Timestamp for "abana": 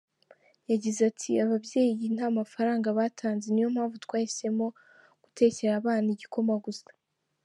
5.81-6.07